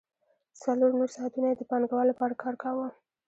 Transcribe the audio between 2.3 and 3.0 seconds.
کار کاوه